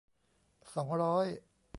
[0.75, 1.25] สองร้อย